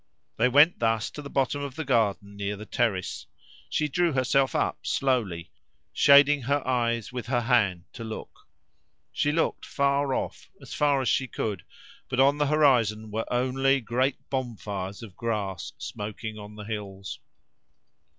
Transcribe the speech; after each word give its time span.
They 0.37 0.47
went 0.49 0.79
thus 0.79 1.11
to 1.11 1.21
the 1.21 1.29
bottom 1.29 1.61
of 1.61 1.75
the 1.75 1.85
garden 1.85 2.35
near 2.35 2.57
the 2.57 2.65
terrace. 2.65 3.27
She 3.69 3.87
drew 3.87 4.13
herself 4.13 4.55
up 4.55 4.79
slowly, 4.81 5.51
shading 5.93 6.41
her 6.41 6.67
eyes 6.67 7.13
with 7.13 7.27
her 7.27 7.41
hand 7.41 7.83
to 7.93 8.03
look. 8.03 8.47
She 9.11 9.31
looked 9.31 9.63
far 9.63 10.15
off, 10.15 10.49
as 10.59 10.73
far 10.73 11.01
as 11.01 11.07
she 11.07 11.27
could, 11.27 11.61
but 12.09 12.19
on 12.19 12.39
the 12.39 12.47
horizon 12.47 13.11
were 13.11 13.31
only 13.31 13.79
great 13.79 14.27
bonfires 14.31 15.03
of 15.03 15.15
grass 15.15 15.71
smoking 15.77 16.35
on 16.39 16.55
the 16.55 16.63
hills. 16.65 17.19